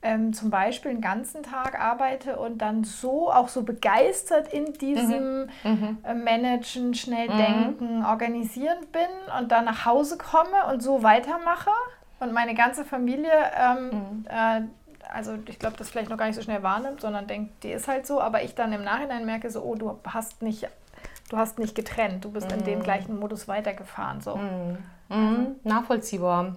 ähm, 0.00 0.32
zum 0.32 0.50
Beispiel 0.50 0.92
einen 0.92 1.00
ganzen 1.00 1.42
Tag 1.42 1.78
arbeite 1.78 2.38
und 2.38 2.58
dann 2.58 2.84
so 2.84 3.32
auch 3.32 3.48
so 3.48 3.62
begeistert 3.62 4.52
in 4.52 4.72
diesem 4.74 5.46
mhm. 5.46 5.48
mhm. 5.64 5.98
äh, 6.04 6.14
Managen, 6.14 6.94
schnell 6.94 7.28
mhm. 7.28 7.36
denken, 7.36 8.04
organisieren 8.04 8.78
bin 8.92 9.38
und 9.38 9.50
dann 9.50 9.64
nach 9.64 9.84
Hause 9.84 10.16
komme 10.16 10.72
und 10.72 10.82
so 10.82 11.02
weitermache 11.02 11.70
und 12.20 12.32
meine 12.32 12.54
ganze 12.54 12.84
Familie, 12.84 13.32
ähm, 13.56 13.84
mhm. 13.86 14.24
äh, 14.28 14.60
also 15.12 15.34
ich 15.46 15.58
glaube, 15.58 15.76
das 15.76 15.90
vielleicht 15.90 16.10
noch 16.10 16.18
gar 16.18 16.26
nicht 16.26 16.36
so 16.36 16.42
schnell 16.42 16.62
wahrnimmt, 16.62 17.00
sondern 17.00 17.26
denkt, 17.26 17.64
die 17.64 17.72
ist 17.72 17.88
halt 17.88 18.06
so, 18.06 18.20
aber 18.20 18.42
ich 18.42 18.54
dann 18.54 18.72
im 18.72 18.84
Nachhinein 18.84 19.26
merke 19.26 19.50
so, 19.50 19.62
oh, 19.62 19.74
du 19.74 19.98
hast 20.06 20.42
nicht, 20.42 20.68
du 21.28 21.36
hast 21.36 21.58
nicht 21.58 21.74
getrennt, 21.74 22.24
du 22.24 22.30
bist 22.30 22.52
in 22.52 22.62
dem 22.64 22.80
mhm. 22.80 22.82
gleichen 22.84 23.18
Modus 23.18 23.48
weitergefahren. 23.48 24.20
So. 24.20 24.36
Mhm. 24.36 24.78
Also. 25.08 25.56
Nachvollziehbar. 25.64 26.56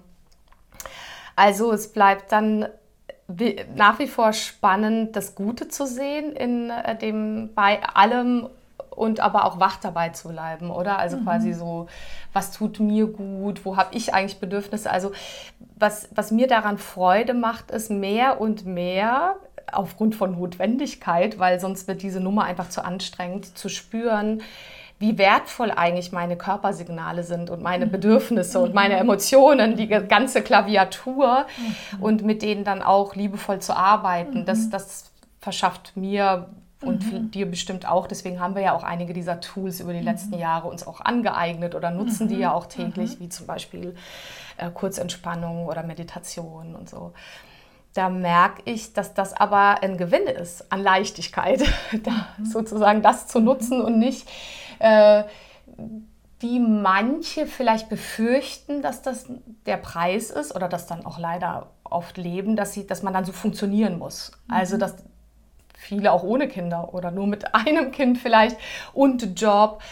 Also 1.34 1.72
es 1.72 1.92
bleibt 1.92 2.30
dann 2.30 2.68
nach 3.74 3.98
wie 3.98 4.06
vor 4.06 4.32
spannend, 4.32 5.16
das 5.16 5.34
Gute 5.34 5.68
zu 5.68 5.86
sehen 5.86 6.32
in 6.32 6.70
äh, 6.70 6.96
dem 6.96 7.50
bei 7.54 7.82
allem 7.82 8.48
und 8.90 9.20
aber 9.20 9.46
auch 9.46 9.58
wach 9.58 9.76
dabei 9.76 10.10
zu 10.10 10.28
bleiben, 10.28 10.70
oder? 10.70 10.98
Also 10.98 11.16
mhm. 11.16 11.24
quasi 11.24 11.52
so, 11.52 11.86
was 12.32 12.52
tut 12.52 12.78
mir 12.80 13.06
gut, 13.06 13.64
wo 13.64 13.76
habe 13.76 13.94
ich 13.94 14.14
eigentlich 14.14 14.38
Bedürfnisse? 14.38 14.90
Also 14.90 15.12
was, 15.76 16.08
was 16.14 16.30
mir 16.30 16.46
daran 16.46 16.78
Freude 16.78 17.34
macht, 17.34 17.70
ist 17.70 17.90
mehr 17.90 18.40
und 18.40 18.66
mehr 18.66 19.36
aufgrund 19.70 20.14
von 20.14 20.32
Notwendigkeit, 20.32 21.38
weil 21.38 21.58
sonst 21.60 21.88
wird 21.88 22.02
diese 22.02 22.20
Nummer 22.20 22.44
einfach 22.44 22.68
zu 22.68 22.84
anstrengend 22.84 23.56
zu 23.56 23.68
spüren, 23.68 24.42
wie 25.02 25.18
wertvoll 25.18 25.72
eigentlich 25.72 26.12
meine 26.12 26.36
Körpersignale 26.36 27.24
sind 27.24 27.50
und 27.50 27.60
meine 27.60 27.86
mhm. 27.86 27.90
Bedürfnisse 27.90 28.60
und 28.60 28.72
meine 28.72 28.96
Emotionen, 28.96 29.76
die 29.76 29.88
ganze 29.88 30.42
Klaviatur 30.42 31.44
mhm. 31.58 32.02
und 32.02 32.24
mit 32.24 32.40
denen 32.40 32.62
dann 32.62 32.82
auch 32.82 33.16
liebevoll 33.16 33.58
zu 33.58 33.76
arbeiten. 33.76 34.46
Das, 34.46 34.66
mhm. 34.66 34.70
das 34.70 35.10
verschafft 35.40 35.96
mir 35.96 36.46
und 36.82 37.12
mhm. 37.12 37.30
dir 37.32 37.46
bestimmt 37.46 37.86
auch. 37.86 38.06
Deswegen 38.06 38.38
haben 38.38 38.54
wir 38.54 38.62
ja 38.62 38.74
auch 38.74 38.84
einige 38.84 39.12
dieser 39.12 39.40
Tools 39.40 39.80
über 39.80 39.92
die 39.92 39.98
mhm. 39.98 40.04
letzten 40.04 40.38
Jahre 40.38 40.68
uns 40.68 40.86
auch 40.86 41.00
angeeignet 41.00 41.74
oder 41.74 41.90
nutzen 41.90 42.26
mhm. 42.26 42.30
die 42.30 42.38
ja 42.38 42.52
auch 42.52 42.66
täglich, 42.66 43.16
mhm. 43.16 43.24
wie 43.24 43.28
zum 43.28 43.46
Beispiel 43.46 43.96
äh, 44.56 44.70
Kurzentspannung 44.70 45.66
oder 45.66 45.82
Meditation 45.82 46.76
und 46.76 46.88
so. 46.88 47.12
Da 47.94 48.08
merke 48.08 48.62
ich, 48.66 48.92
dass 48.92 49.14
das 49.14 49.34
aber 49.34 49.82
ein 49.82 49.98
Gewinn 49.98 50.28
ist 50.28 50.72
an 50.72 50.80
Leichtigkeit, 50.80 51.64
da 52.04 52.28
sozusagen 52.44 53.02
das 53.02 53.26
zu 53.26 53.40
nutzen 53.40 53.82
und 53.82 53.98
nicht 53.98 54.28
äh, 54.82 55.24
wie 56.40 56.58
manche 56.58 57.46
vielleicht 57.46 57.88
befürchten, 57.88 58.82
dass 58.82 59.00
das 59.00 59.26
der 59.64 59.76
Preis 59.76 60.30
ist 60.30 60.54
oder 60.54 60.68
das 60.68 60.86
dann 60.86 61.06
auch 61.06 61.18
leider 61.18 61.70
oft 61.84 62.18
leben, 62.18 62.56
dass, 62.56 62.72
sie, 62.72 62.86
dass 62.86 63.02
man 63.02 63.14
dann 63.14 63.24
so 63.24 63.32
funktionieren 63.32 63.98
muss. 63.98 64.32
Mhm. 64.48 64.54
Also 64.54 64.76
dass 64.76 64.96
viele 65.74 66.12
auch 66.12 66.22
ohne 66.22 66.48
Kinder 66.48 66.94
oder 66.94 67.10
nur 67.10 67.26
mit 67.26 67.54
einem 67.54 67.92
Kind 67.92 68.18
vielleicht 68.18 68.56
und 68.92 69.40
Job 69.40 69.82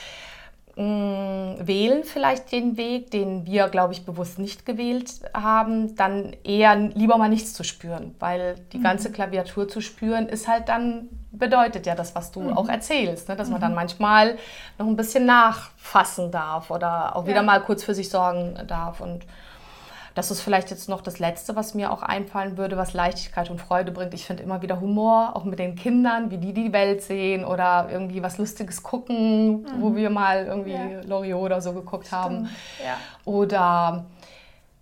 mh, 0.77 1.57
wählen 1.61 2.03
vielleicht 2.05 2.51
den 2.51 2.77
Weg, 2.77 3.11
den 3.13 3.47
wir, 3.47 3.69
glaube 3.69 3.93
ich, 3.93 4.05
bewusst 4.05 4.39
nicht 4.39 4.67
gewählt 4.67 5.21
haben, 5.35 5.95
dann 5.95 6.35
eher 6.43 6.75
lieber 6.75 7.17
mal 7.17 7.29
nichts 7.29 7.53
zu 7.53 7.63
spüren, 7.63 8.15
weil 8.19 8.57
die 8.73 8.79
mhm. 8.79 8.83
ganze 8.83 9.13
Klaviatur 9.13 9.69
zu 9.69 9.81
spüren 9.81 10.29
ist 10.29 10.49
halt 10.49 10.69
dann, 10.69 11.09
bedeutet 11.41 11.87
ja 11.87 11.95
das, 11.95 12.15
was 12.15 12.31
du 12.31 12.41
mhm. 12.43 12.57
auch 12.57 12.69
erzählst, 12.69 13.29
ne? 13.29 13.37
dass 13.37 13.49
mhm. 13.49 13.55
man 13.55 13.61
dann 13.63 13.75
manchmal 13.75 14.39
noch 14.79 14.87
ein 14.87 14.97
bisschen 14.97 15.27
nachfassen 15.27 16.31
darf 16.31 16.71
oder 16.71 17.17
auch 17.17 17.27
wieder 17.27 17.37
ja. 17.37 17.43
mal 17.43 17.61
kurz 17.61 17.83
für 17.83 17.95
sich 17.95 18.11
sorgen 18.11 18.59
darf 18.67 19.01
und 19.01 19.25
das 20.15 20.31
ist 20.31 20.41
vielleicht 20.41 20.71
jetzt 20.71 20.89
noch 20.89 21.03
das 21.03 21.19
Letzte, 21.19 21.55
was 21.55 21.75
mir 21.75 21.93
auch 21.93 22.03
einfallen 22.03 22.59
würde, 22.59 22.77
was 22.77 22.95
Leichtigkeit 22.95 23.49
und 23.49 23.61
Freude 23.61 23.93
bringt. 23.93 24.13
Ich 24.13 24.27
finde 24.27 24.43
immer 24.43 24.61
wieder 24.61 24.81
Humor, 24.81 25.37
auch 25.37 25.45
mit 25.45 25.59
den 25.59 25.77
Kindern, 25.77 26.31
wie 26.31 26.39
die 26.39 26.53
die 26.53 26.73
Welt 26.73 27.03
sehen 27.03 27.45
oder 27.45 27.89
irgendwie 27.91 28.23
was 28.23 28.37
Lustiges 28.37 28.83
gucken, 28.83 29.63
mhm. 29.63 29.67
wo 29.79 29.95
wir 29.95 30.11
mal 30.11 30.47
irgendwie 30.47 30.73
ja. 30.73 31.01
Loriot 31.07 31.41
oder 31.41 31.61
so 31.61 31.73
geguckt 31.73 32.09
Stimmt. 32.09 32.23
haben. 32.23 32.51
Ja. 32.85 32.97
Oder 33.25 34.05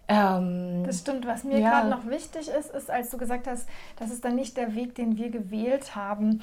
ähm, 0.09 0.85
das 0.85 1.01
stimmt. 1.01 1.27
Was 1.27 1.45
mir 1.45 1.59
ja. 1.59 1.71
gerade 1.71 1.89
noch 1.91 2.07
wichtig 2.07 2.49
ist, 2.49 2.71
ist, 2.71 2.91
als 2.91 3.11
du 3.11 3.19
gesagt 3.19 3.47
hast, 3.47 3.69
das 3.97 4.11
ist 4.11 4.25
dann 4.25 4.35
nicht 4.35 4.57
der 4.57 4.75
Weg, 4.75 4.95
den 4.95 5.17
wir 5.17 5.31
gewählt 5.31 5.95
haben. 5.95 6.41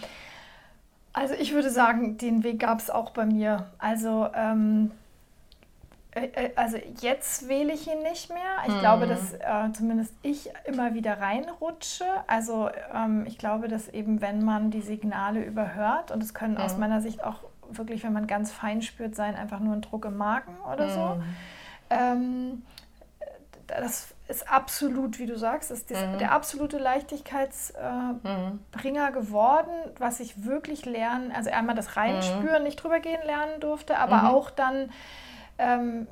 Also 1.14 1.34
ich 1.34 1.54
würde 1.54 1.70
sagen, 1.70 2.18
den 2.18 2.44
Weg 2.44 2.60
gab 2.60 2.80
es 2.80 2.90
auch 2.90 3.12
bei 3.12 3.26
mir. 3.26 3.68
Also 3.80 4.28
ähm, 4.36 4.92
äh, 6.12 6.28
äh, 6.28 6.52
also 6.56 6.78
jetzt 7.02 7.48
wähle 7.50 7.74
ich 7.74 7.88
ihn 7.88 8.02
nicht 8.04 8.30
mehr. 8.30 8.64
Ich 8.68 8.74
mhm. 8.74 8.80
glaube, 8.80 9.08
dass 9.08 9.34
äh, 9.34 9.72
zumindest 9.74 10.14
ich 10.22 10.50
immer 10.66 10.94
wieder 10.94 11.20
reinrutsche. 11.20 12.06
Also 12.28 12.70
ähm, 12.94 13.26
ich 13.28 13.38
glaube, 13.38 13.68
dass 13.68 13.90
eben, 13.90 14.22
wenn 14.22 14.44
man 14.44 14.72
die 14.72 14.82
Signale 14.82 15.44
überhört, 15.44 16.12
und 16.12 16.24
es 16.24 16.34
können 16.34 16.56
mhm. 16.56 16.62
aus 16.62 16.78
meiner 16.78 17.02
Sicht 17.02 17.24
auch 17.24 17.40
wirklich, 17.70 18.04
wenn 18.04 18.14
man 18.14 18.28
ganz 18.28 18.52
fein 18.52 18.82
spürt, 18.82 19.16
sein, 19.16 19.36
einfach 19.36 19.60
nur 19.60 19.74
ein 19.74 19.82
Druck 19.82 20.06
im 20.06 20.18
Magen 20.18 20.56
oder 20.72 20.86
mhm. 20.86 20.92
so. 20.92 21.24
Ähm, 21.90 22.62
das 23.68 24.14
ist 24.28 24.52
absolut, 24.52 25.20
wie 25.20 25.26
du 25.26 25.38
sagst, 25.38 25.72
ist 25.72 25.92
das, 25.92 26.06
mhm. 26.06 26.18
der 26.18 26.32
absolute 26.32 26.78
Leichtigkeitsbringer 26.78 28.60
äh, 28.84 29.10
mhm. 29.10 29.14
geworden, 29.14 29.74
was 29.98 30.20
ich 30.20 30.46
wirklich 30.46 30.86
lernen, 30.86 31.32
also 31.32 31.52
einmal 31.52 31.76
das 31.76 31.96
Reinspüren, 31.96 32.60
mhm. 32.60 32.64
nicht 32.64 32.78
drüber 32.78 33.00
gehen 33.00 33.22
lernen 33.26 33.60
durfte, 33.60 33.98
aber 33.98 34.18
mhm. 34.18 34.28
auch 34.28 34.50
dann 34.50 34.92
ähm, 35.58 36.08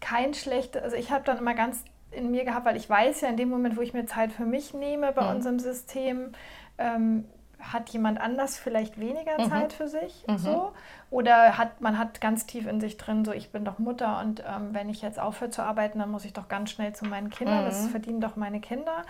kein 0.00 0.34
schlechtes, 0.34 0.82
also 0.82 0.96
ich 0.96 1.10
habe 1.10 1.24
dann 1.24 1.38
immer 1.38 1.54
ganz 1.54 1.82
in 2.10 2.30
mir 2.30 2.44
gehabt, 2.44 2.66
weil 2.66 2.76
ich 2.76 2.88
weiß 2.88 3.22
ja, 3.22 3.28
in 3.28 3.36
dem 3.36 3.48
Moment, 3.48 3.76
wo 3.76 3.80
ich 3.80 3.92
mir 3.92 4.06
Zeit 4.06 4.32
für 4.32 4.46
mich 4.46 4.74
nehme 4.74 5.12
bei 5.12 5.22
mhm. 5.22 5.36
unserem 5.36 5.58
System, 5.58 6.32
ähm, 6.78 7.24
hat 7.60 7.88
jemand 7.90 8.20
anders 8.20 8.58
vielleicht 8.58 8.98
weniger 9.00 9.38
mhm. 9.38 9.50
Zeit 9.50 9.72
für 9.72 9.88
sich 9.88 10.24
mhm. 10.28 10.38
so 10.38 10.72
oder 11.10 11.58
hat 11.58 11.80
man 11.80 11.98
hat 11.98 12.20
ganz 12.20 12.46
tief 12.46 12.66
in 12.66 12.80
sich 12.80 12.96
drin 12.96 13.24
so 13.24 13.32
ich 13.32 13.50
bin 13.50 13.64
doch 13.64 13.78
Mutter 13.78 14.20
und 14.20 14.42
ähm, 14.46 14.68
wenn 14.72 14.88
ich 14.88 15.02
jetzt 15.02 15.18
aufhöre 15.18 15.50
zu 15.50 15.62
arbeiten 15.62 15.98
dann 15.98 16.10
muss 16.10 16.24
ich 16.24 16.32
doch 16.32 16.48
ganz 16.48 16.70
schnell 16.70 16.94
zu 16.94 17.06
meinen 17.06 17.30
Kindern 17.30 17.64
das 17.64 17.84
mhm. 17.84 17.88
verdienen 17.88 18.20
doch 18.20 18.36
meine 18.36 18.60
Kinder 18.60 19.04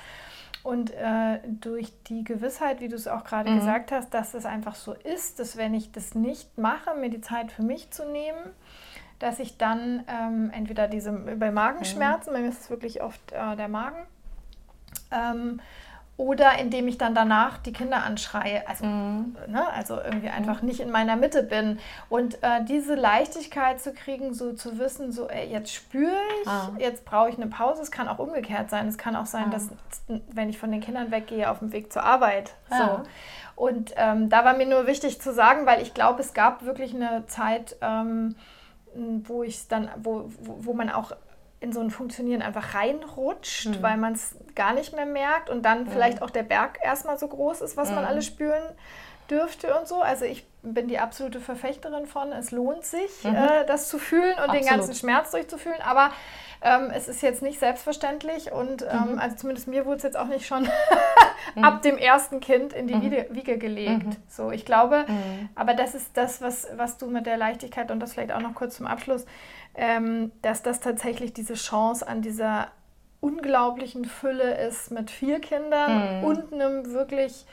und 0.62 0.90
äh, 0.92 1.40
durch 1.44 1.92
die 2.04 2.24
Gewissheit 2.24 2.80
wie 2.80 2.88
du 2.88 2.96
es 2.96 3.06
auch 3.06 3.24
gerade 3.24 3.50
mhm. 3.50 3.58
gesagt 3.58 3.92
hast 3.92 4.14
dass 4.14 4.34
es 4.34 4.46
einfach 4.46 4.74
so 4.74 4.92
ist 4.92 5.38
dass 5.40 5.56
wenn 5.56 5.74
ich 5.74 5.92
das 5.92 6.14
nicht 6.14 6.56
mache 6.56 6.94
mir 6.94 7.10
die 7.10 7.20
Zeit 7.20 7.52
für 7.52 7.62
mich 7.62 7.90
zu 7.90 8.10
nehmen 8.10 8.54
dass 9.18 9.40
ich 9.40 9.58
dann 9.58 10.04
ähm, 10.06 10.50
entweder 10.54 10.86
diese 10.86 11.12
bei 11.12 11.50
Magenschmerzen, 11.50 12.30
mhm. 12.30 12.34
bei 12.34 12.42
mir 12.42 12.48
ist 12.50 12.62
es 12.62 12.70
wirklich 12.70 13.02
oft 13.02 13.32
äh, 13.32 13.56
der 13.56 13.68
Magen, 13.68 14.06
ähm, 15.10 15.60
oder 16.18 16.58
indem 16.58 16.88
ich 16.88 16.98
dann 16.98 17.14
danach 17.14 17.58
die 17.58 17.72
Kinder 17.72 18.02
anschreie, 18.02 18.68
also, 18.68 18.84
mhm. 18.84 19.36
ne, 19.46 19.72
also 19.72 20.00
irgendwie 20.00 20.28
einfach 20.28 20.62
mhm. 20.62 20.68
nicht 20.68 20.80
in 20.80 20.90
meiner 20.90 21.14
Mitte 21.14 21.44
bin. 21.44 21.78
Und 22.08 22.42
äh, 22.42 22.64
diese 22.64 22.96
Leichtigkeit 22.96 23.80
zu 23.80 23.92
kriegen, 23.92 24.34
so 24.34 24.52
zu 24.52 24.80
wissen, 24.80 25.12
so 25.12 25.28
ey, 25.28 25.48
jetzt 25.48 25.72
spüre 25.72 26.18
ich, 26.42 26.48
ah. 26.48 26.70
jetzt 26.76 27.04
brauche 27.04 27.30
ich 27.30 27.36
eine 27.36 27.46
Pause. 27.46 27.82
Es 27.82 27.92
kann 27.92 28.08
auch 28.08 28.18
umgekehrt 28.18 28.68
sein. 28.68 28.88
Es 28.88 28.98
kann 28.98 29.14
auch 29.14 29.26
sein, 29.26 29.44
ah. 29.46 29.50
dass 29.50 29.70
wenn 30.08 30.50
ich 30.50 30.58
von 30.58 30.72
den 30.72 30.80
Kindern 30.80 31.12
weggehe, 31.12 31.48
auf 31.48 31.60
dem 31.60 31.70
Weg 31.70 31.92
zur 31.92 32.02
Arbeit. 32.02 32.52
Ah. 32.68 32.78
So. 32.78 33.02
Und 33.54 33.92
ähm, 33.96 34.28
da 34.28 34.44
war 34.44 34.56
mir 34.56 34.66
nur 34.66 34.88
wichtig 34.88 35.20
zu 35.20 35.32
sagen, 35.32 35.66
weil 35.66 35.80
ich 35.82 35.94
glaube, 35.94 36.20
es 36.20 36.34
gab 36.34 36.64
wirklich 36.64 36.96
eine 36.96 37.26
Zeit, 37.28 37.76
ähm, 37.80 38.34
wo 38.94 39.44
ich 39.44 39.68
dann, 39.68 39.88
wo, 40.02 40.32
wo 40.40 40.74
man 40.74 40.90
auch 40.90 41.12
in 41.60 41.72
so 41.72 41.80
ein 41.80 41.90
Funktionieren 41.90 42.42
einfach 42.42 42.74
reinrutscht, 42.74 43.66
mhm. 43.66 43.82
weil 43.82 43.96
man 43.96 44.12
es 44.12 44.36
gar 44.54 44.74
nicht 44.74 44.94
mehr 44.94 45.06
merkt 45.06 45.50
und 45.50 45.62
dann 45.62 45.84
mhm. 45.84 45.90
vielleicht 45.90 46.22
auch 46.22 46.30
der 46.30 46.44
Berg 46.44 46.78
erstmal 46.82 47.18
so 47.18 47.28
groß 47.28 47.62
ist, 47.62 47.76
was 47.76 47.90
man 47.90 48.04
alles 48.04 48.26
spüren 48.26 48.62
dürfte 49.30 49.76
und 49.78 49.86
so. 49.86 50.00
Also 50.00 50.24
ich 50.24 50.46
bin 50.74 50.88
die 50.88 50.98
absolute 50.98 51.40
Verfechterin 51.40 52.06
von, 52.06 52.32
es 52.32 52.50
lohnt 52.50 52.84
sich, 52.84 53.24
mhm. 53.24 53.34
äh, 53.34 53.66
das 53.66 53.88
zu 53.88 53.98
fühlen 53.98 54.34
und 54.34 54.50
Absolut. 54.50 54.54
den 54.56 54.66
ganzen 54.66 54.94
Schmerz 54.94 55.30
durchzufühlen, 55.30 55.80
aber 55.82 56.10
ähm, 56.60 56.90
es 56.92 57.08
ist 57.08 57.22
jetzt 57.22 57.42
nicht 57.42 57.60
selbstverständlich 57.60 58.50
und 58.52 58.82
ähm, 58.82 59.12
mhm. 59.12 59.18
also 59.18 59.36
zumindest 59.36 59.68
mir 59.68 59.86
wurde 59.86 59.98
es 59.98 60.02
jetzt 60.02 60.16
auch 60.16 60.26
nicht 60.26 60.46
schon 60.46 60.68
mhm. 61.54 61.64
ab 61.64 61.82
dem 61.82 61.96
ersten 61.98 62.40
Kind 62.40 62.72
in 62.72 62.86
die 62.88 62.94
mhm. 62.94 63.28
Wiege, 63.30 63.58
gelegt. 63.58 64.06
Mhm. 64.06 64.16
So, 64.28 64.50
ich 64.50 64.64
glaube, 64.64 65.04
mhm. 65.06 65.48
aber 65.54 65.74
das 65.74 65.94
ist 65.94 66.16
das, 66.16 66.42
was, 66.42 66.66
was 66.76 66.98
du 66.98 67.06
mit 67.06 67.26
der 67.26 67.36
Leichtigkeit 67.36 67.90
und 67.90 68.00
das 68.00 68.14
vielleicht 68.14 68.32
auch 68.32 68.40
noch 68.40 68.54
kurz 68.54 68.76
zum 68.76 68.86
Abschluss, 68.86 69.24
ähm, 69.74 70.32
dass 70.42 70.62
das 70.62 70.80
tatsächlich 70.80 71.32
diese 71.32 71.54
Chance 71.54 72.06
an 72.06 72.22
dieser 72.22 72.68
unglaublichen 73.20 74.04
Fülle 74.04 74.66
ist 74.66 74.90
mit 74.90 75.10
vier 75.10 75.40
Kindern 75.40 76.24
und 76.24 76.52
einem 76.52 76.92
wirklich 76.92 77.46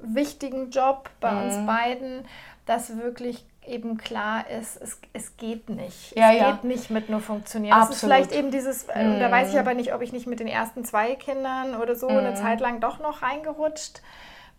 wichtigen 0.00 0.70
Job 0.70 1.10
bei 1.20 1.44
uns 1.44 1.66
beiden, 1.66 2.24
dass 2.68 2.98
wirklich 2.98 3.46
eben 3.66 3.96
klar 3.96 4.48
ist, 4.48 4.80
es, 4.80 5.00
es 5.12 5.36
geht 5.36 5.68
nicht. 5.70 6.16
Ja, 6.16 6.32
es 6.32 6.38
ja. 6.38 6.52
geht 6.52 6.64
nicht 6.64 6.90
mit 6.90 7.08
nur 7.08 7.20
funktionieren. 7.20 7.74
Absolut. 7.74 7.90
Das 7.90 7.96
ist 7.96 8.04
vielleicht 8.04 8.32
eben 8.32 8.50
dieses, 8.50 8.86
mm. 8.86 9.20
da 9.20 9.30
weiß 9.30 9.52
ich 9.52 9.58
aber 9.58 9.74
nicht, 9.74 9.94
ob 9.94 10.02
ich 10.02 10.12
nicht 10.12 10.26
mit 10.26 10.40
den 10.40 10.46
ersten 10.46 10.84
zwei 10.84 11.14
Kindern 11.14 11.74
oder 11.76 11.94
so 11.94 12.08
mm. 12.08 12.16
eine 12.16 12.34
Zeit 12.34 12.60
lang 12.60 12.80
doch 12.80 12.98
noch 12.98 13.22
reingerutscht 13.22 14.02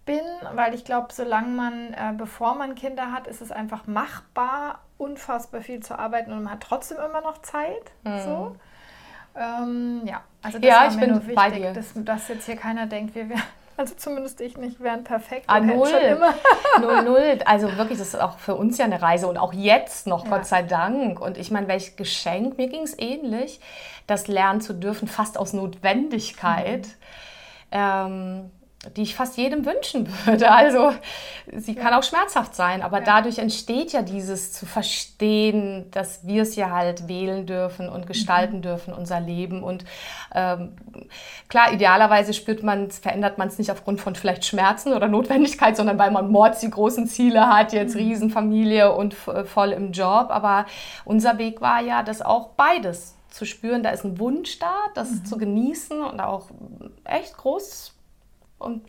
bin, 0.06 0.22
weil 0.54 0.74
ich 0.74 0.86
glaube, 0.86 1.08
solange 1.12 1.50
man, 1.50 1.94
äh, 1.94 2.14
bevor 2.18 2.56
man 2.56 2.76
Kinder 2.76 3.12
hat, 3.12 3.28
ist 3.28 3.42
es 3.42 3.52
einfach 3.52 3.86
machbar, 3.86 4.80
unfassbar 4.98 5.62
viel 5.62 5.82
zu 5.82 5.98
arbeiten 5.98 6.32
und 6.32 6.44
man 6.44 6.54
hat 6.54 6.62
trotzdem 6.62 6.98
immer 6.98 7.22
noch 7.22 7.40
Zeit. 7.42 7.92
Mm. 8.04 8.20
So. 8.20 8.56
Ähm, 9.36 10.02
ja, 10.06 10.22
also 10.42 10.58
das 10.58 10.68
ja, 10.68 10.76
war 10.82 10.96
mir 10.96 11.08
nur 11.08 11.28
wichtig, 11.28 11.74
dass, 11.74 11.94
dass 11.96 12.28
jetzt 12.28 12.46
hier 12.46 12.56
keiner 12.56 12.88
denkt, 12.88 13.14
wir 13.14 13.30
wären 13.30 13.42
also 13.80 13.96
zumindest 13.96 14.42
ich 14.42 14.58
nicht, 14.58 14.82
wären 14.82 15.06
perfekt. 15.06 15.46
Ah, 15.48 15.62
null. 15.62 15.90
null, 16.82 17.02
null. 17.04 17.40
Also 17.46 17.78
wirklich, 17.78 17.98
das 17.98 18.10
ist 18.10 18.20
auch 18.20 18.38
für 18.38 18.56
uns 18.56 18.78
ja 18.78 18.84
eine 18.84 19.02
Reise 19.02 19.26
und 19.26 19.38
auch 19.38 19.54
jetzt 19.54 20.06
noch, 20.06 20.26
ja. 20.26 20.32
Gott 20.32 20.46
sei 20.46 20.64
Dank. 20.64 21.22
Und 21.22 21.38
ich 21.38 21.50
meine, 21.50 21.70
welch 21.70 21.96
Geschenk, 21.96 22.58
mir 22.58 22.68
ging 22.68 22.84
es 22.84 23.00
ähnlich, 23.00 23.62
das 24.06 24.28
lernen 24.28 24.60
zu 24.60 24.74
dürfen, 24.74 25.08
fast 25.08 25.38
aus 25.38 25.54
Notwendigkeit. 25.54 26.88
Mhm. 26.88 26.92
Ähm, 27.72 28.52
die 28.96 29.02
ich 29.02 29.14
fast 29.14 29.36
jedem 29.38 29.66
wünschen 29.66 30.08
würde. 30.26 30.50
Also 30.60 30.94
sie 31.54 31.74
ja. 31.74 31.82
kann 31.82 31.94
auch 31.94 32.04
schmerzhaft 32.04 32.56
sein, 32.56 32.82
aber 32.82 33.00
ja. 33.00 33.06
dadurch 33.06 33.40
entsteht 33.40 33.92
ja 33.92 34.02
dieses 34.02 34.54
zu 34.54 34.66
verstehen, 34.66 35.90
dass 35.92 36.26
wir 36.26 36.44
es 36.44 36.56
ja 36.56 36.70
halt 36.72 37.08
wählen 37.08 37.46
dürfen 37.46 37.90
und 37.90 38.08
gestalten 38.08 38.58
mhm. 38.58 38.62
dürfen, 38.62 38.94
unser 38.94 39.20
Leben. 39.20 39.64
Und 39.64 39.86
ähm, 40.34 40.74
klar, 41.50 41.74
idealerweise 41.74 42.34
spürt 42.34 42.64
man 42.64 42.90
verändert 42.90 43.38
man 43.38 43.50
es 43.50 43.58
nicht 43.58 43.72
aufgrund 43.72 44.00
von 44.00 44.16
vielleicht 44.16 44.46
Schmerzen 44.46 44.94
oder 44.94 45.08
Notwendigkeit, 45.08 45.76
sondern 45.76 46.00
weil 46.00 46.12
man 46.12 46.32
mords 46.32 46.60
die 46.60 46.70
großen 46.70 47.08
Ziele 47.08 47.48
hat, 47.48 47.74
jetzt 47.74 47.96
mhm. 47.96 48.02
Riesenfamilie 48.02 48.94
und 48.94 49.16
äh, 49.28 49.44
voll 49.44 49.72
im 49.72 49.92
Job. 49.92 50.28
Aber 50.30 50.66
unser 51.04 51.38
Weg 51.38 51.60
war 51.60 51.82
ja, 51.82 52.02
das 52.02 52.22
auch 52.22 52.50
beides 52.50 53.16
zu 53.30 53.46
spüren. 53.46 53.84
Da 53.84 53.90
ist 53.90 54.06
ein 54.06 54.20
Wunsch 54.20 54.60
da, 54.60 54.74
das 54.96 55.12
mhm. 55.12 55.26
zu 55.26 55.38
genießen 55.38 56.02
und 56.02 56.20
auch 56.22 56.50
echt 57.04 57.36
groß 57.38 57.94
und 58.60 58.84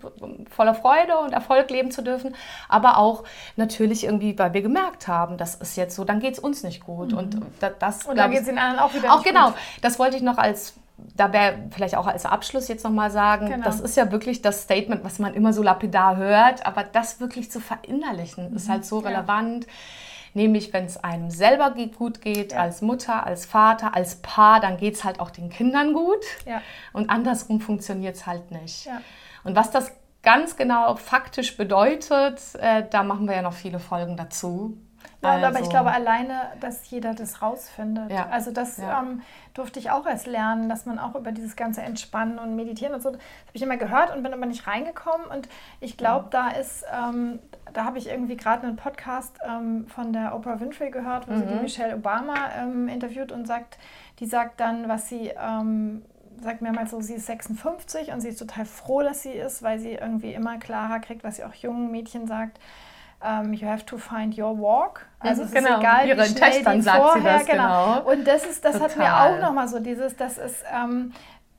voller 0.50 0.74
Freude 0.74 1.18
und 1.18 1.32
Erfolg 1.32 1.70
leben 1.70 1.90
zu 1.90 2.02
dürfen, 2.02 2.34
aber 2.68 2.98
auch 2.98 3.24
natürlich 3.56 4.04
irgendwie, 4.04 4.38
weil 4.38 4.52
wir 4.52 4.62
gemerkt 4.62 5.08
haben, 5.08 5.36
das 5.36 5.54
ist 5.54 5.76
jetzt 5.76 5.96
so, 5.96 6.04
dann 6.04 6.20
geht 6.20 6.34
es 6.34 6.38
uns 6.38 6.62
nicht 6.62 6.84
gut. 6.84 7.12
Mhm. 7.12 7.18
Und 7.18 7.42
das, 7.78 8.06
und 8.06 8.16
dann 8.16 8.30
geht 8.30 8.40
es 8.40 8.46
den 8.46 8.58
anderen 8.58 8.80
auch 8.80 8.94
wieder 8.94 9.12
auch 9.12 9.18
nicht 9.18 9.28
genau, 9.28 9.46
gut. 9.48 9.56
Das 9.80 9.98
wollte 9.98 10.16
ich 10.16 10.22
noch 10.22 10.38
als 10.38 10.74
da 11.16 11.32
wäre 11.32 11.54
vielleicht 11.70 11.96
auch 11.96 12.06
als 12.06 12.26
Abschluss 12.26 12.68
jetzt 12.68 12.84
nochmal 12.84 13.10
sagen, 13.10 13.48
genau. 13.48 13.64
das 13.64 13.80
ist 13.80 13.96
ja 13.96 14.10
wirklich 14.12 14.42
das 14.42 14.62
Statement, 14.62 15.04
was 15.04 15.18
man 15.18 15.34
immer 15.34 15.52
so 15.52 15.62
lapidar 15.62 16.16
hört, 16.16 16.66
aber 16.66 16.84
das 16.84 17.20
wirklich 17.20 17.50
zu 17.50 17.60
verinnerlichen, 17.60 18.50
mhm. 18.50 18.56
ist 18.56 18.68
halt 18.68 18.84
so 18.84 18.98
relevant. 18.98 19.64
Ja. 19.64 19.70
Nämlich, 20.32 20.72
wenn 20.72 20.84
es 20.84 20.96
einem 20.96 21.30
selber 21.30 21.74
gut 21.96 22.20
geht, 22.20 22.52
ja. 22.52 22.60
als 22.60 22.82
Mutter, 22.82 23.26
als 23.26 23.46
Vater, 23.46 23.96
als 23.96 24.16
Paar, 24.16 24.60
dann 24.60 24.76
geht 24.76 24.94
es 24.94 25.02
halt 25.02 25.18
auch 25.18 25.30
den 25.30 25.50
Kindern 25.50 25.92
gut. 25.92 26.24
Ja. 26.46 26.62
Und 26.92 27.10
andersrum 27.10 27.60
funktioniert 27.60 28.14
es 28.14 28.26
halt 28.26 28.52
nicht. 28.52 28.88
Und 29.44 29.56
was 29.56 29.70
das 29.70 29.92
ganz 30.22 30.56
genau 30.56 30.94
faktisch 30.96 31.56
bedeutet, 31.56 32.40
äh, 32.60 32.84
da 32.88 33.02
machen 33.02 33.26
wir 33.28 33.36
ja 33.36 33.42
noch 33.42 33.54
viele 33.54 33.78
Folgen 33.78 34.16
dazu. 34.16 34.76
Ja, 35.22 35.30
also. 35.32 35.46
aber 35.46 35.60
ich 35.60 35.68
glaube 35.68 35.92
alleine, 35.92 36.32
dass 36.60 36.88
jeder 36.90 37.14
das 37.14 37.42
rausfindet. 37.42 38.10
Ja. 38.10 38.28
Also 38.30 38.52
das 38.52 38.78
Ja. 38.78 39.00
ähm, 39.00 39.20
durfte 39.52 39.78
ich 39.78 39.90
auch 39.90 40.06
erst 40.06 40.26
lernen, 40.26 40.68
dass 40.70 40.86
man 40.86 40.98
auch 40.98 41.14
über 41.14 41.32
dieses 41.32 41.56
ganze 41.56 41.82
Entspannen 41.82 42.38
und 42.38 42.56
Meditieren 42.56 42.94
und 42.94 43.02
so, 43.02 43.10
das 43.10 43.18
habe 43.20 43.50
ich 43.54 43.62
immer 43.62 43.76
gehört 43.76 44.14
und 44.14 44.22
bin 44.22 44.32
aber 44.32 44.46
nicht 44.46 44.66
reingekommen. 44.66 45.26
Und 45.26 45.48
ich 45.80 45.96
glaube, 45.98 46.26
Mhm. 46.26 46.30
da 46.30 46.48
ist, 46.48 46.84
ähm, 46.92 47.38
da 47.74 47.84
habe 47.84 47.98
ich 47.98 48.08
irgendwie 48.08 48.36
gerade 48.36 48.66
einen 48.66 48.76
Podcast 48.76 49.38
ähm, 49.46 49.86
von 49.88 50.12
der 50.14 50.34
Oprah 50.34 50.58
Winfrey 50.60 50.90
gehört, 50.90 51.28
wo 51.28 51.34
sie 51.34 51.46
die 51.46 51.54
Mhm. 51.54 51.62
Michelle 51.62 51.96
Obama 51.96 52.34
ähm, 52.58 52.88
interviewt 52.88 53.30
und 53.32 53.46
sagt, 53.46 53.78
die 54.20 54.26
sagt 54.26 54.58
dann, 54.60 54.88
was 54.88 55.08
sie 55.08 55.32
ähm, 55.38 56.02
sagt 56.42 56.62
mehrmals 56.62 56.90
so, 56.90 57.00
sie 57.00 57.14
ist 57.14 57.26
56 57.26 58.12
und 58.12 58.20
sie 58.20 58.28
ist 58.28 58.38
total 58.38 58.64
froh, 58.64 59.02
dass 59.02 59.22
sie 59.22 59.32
ist, 59.32 59.62
weil 59.62 59.78
sie 59.78 59.92
irgendwie 59.92 60.32
immer 60.32 60.58
klarer 60.58 61.00
kriegt, 61.00 61.24
was 61.24 61.36
sie 61.36 61.44
auch 61.44 61.54
jungen 61.54 61.90
Mädchen 61.90 62.26
sagt. 62.26 62.58
ähm, 63.22 63.52
you 63.52 63.66
have 63.66 63.84
to 63.84 63.98
find 63.98 64.38
your 64.38 64.58
walk. 64.58 65.06
Also 65.18 65.42
es 65.42 65.52
genau. 65.52 65.74
ist 65.74 65.78
egal, 65.80 66.08
Ihren 66.08 66.18
wie 66.18 66.24
schnell 66.24 66.50
Töchtern 66.52 66.80
die 66.80 66.88
vorher, 66.88 67.38
das, 67.38 67.46
genau. 67.46 68.00
Und 68.02 68.26
das 68.26 68.46
ist, 68.46 68.64
das 68.64 68.80
hat 68.80 68.96
mir 68.96 69.04
Total. 69.04 69.36
auch 69.36 69.40
nochmal 69.40 69.68
so 69.68 69.78
dieses, 69.78 70.16
das 70.16 70.38
ist, 70.38 70.64
ähm, 70.72 71.12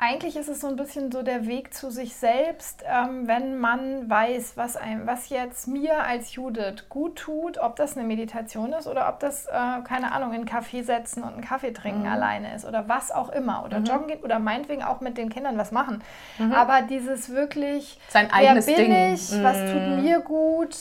eigentlich 0.03 0.36
ist 0.36 0.50
es 0.50 0.62
so 0.62 0.67
ein 0.67 0.75
bisschen 0.77 1.12
so 1.12 1.22
der 1.22 1.46
Weg 1.46 1.75
zu 1.75 1.91
sich 1.91 2.15
selbst, 2.15 2.84
ähm, 2.88 3.27
wenn 3.27 3.60
man 3.60 4.10
weiß, 4.10 4.53
was, 4.58 4.75
einem, 4.75 5.05
was 5.05 5.29
jetzt 5.29 5.67
mir 5.67 6.03
als 6.03 6.34
Judith 6.34 6.89
gut 6.89 7.17
tut, 7.20 7.60
ob 7.60 7.75
das 7.75 7.96
eine 7.96 8.08
Meditation 8.08 8.74
ist 8.74 8.88
oder 8.88 9.08
ob 9.10 9.20
das, 9.20 9.46
äh, 9.46 9.51
keine 9.84 10.12
Ahnung, 10.12 10.29
in 10.31 10.38
einen 10.38 10.46
Kaffee 10.46 10.81
setzen 10.81 11.22
und 11.22 11.34
einen 11.34 11.41
Kaffee 11.43 11.72
trinken 11.72 12.01
Mhm. 12.01 12.08
alleine 12.08 12.55
ist 12.55 12.65
oder 12.65 12.89
was 12.89 13.12
auch 13.12 13.29
immer 13.29 13.63
oder 13.63 13.77
joggen 13.77 14.08
gehen 14.08 14.24
oder 14.24 14.39
meinetwegen 14.39 14.81
auch 14.81 15.01
mit 15.01 15.20
den 15.20 15.29
Kindern 15.29 15.55
was 15.60 15.72
machen. 15.72 16.01
Mhm. 16.39 16.51
Aber 16.51 16.81
dieses 16.81 17.29
wirklich, 17.29 18.00
Sein 18.10 18.27
wer 18.36 18.55
bin 18.55 18.75
Ding. 18.75 19.13
ich, 19.13 19.31
was 19.43 19.72
tut 19.72 19.86
Mhm. 19.86 20.01
mir 20.03 20.20
gut 20.22 20.75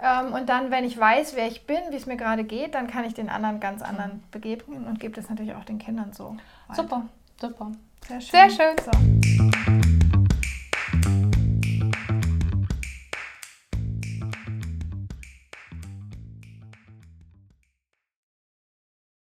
ähm, 0.00 0.32
und 0.32 0.48
dann, 0.48 0.72
wenn 0.72 0.82
ich 0.84 0.98
weiß, 0.98 1.36
wer 1.36 1.46
ich 1.46 1.64
bin, 1.68 1.78
wie 1.90 1.96
es 1.96 2.06
mir 2.06 2.16
gerade 2.16 2.42
geht, 2.42 2.74
dann 2.74 2.88
kann 2.88 3.04
ich 3.04 3.14
den 3.14 3.28
anderen 3.28 3.60
ganz 3.60 3.82
anderen 3.82 4.24
begegnen 4.32 4.84
und 4.88 4.98
gebe 4.98 5.14
das 5.14 5.30
natürlich 5.30 5.54
auch 5.54 5.64
den 5.64 5.78
Kindern 5.78 6.12
so. 6.12 6.36
weiter. 6.66 6.82
Super, 6.82 7.02
super. 7.40 7.70
Sehr 8.08 8.20
schön. 8.20 8.30
Sehr 8.30 8.50
schön. 8.50 8.76
So. 8.84 9.83